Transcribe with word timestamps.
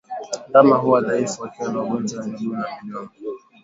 Ndama 0.49 0.75
huwa 0.75 1.01
dhaifu 1.01 1.41
wakiwa 1.41 1.71
na 1.73 1.81
ugonjwa 1.81 2.19
wa 2.21 2.27
miguu 2.27 2.53
na 2.53 2.65
midomo 2.83 3.09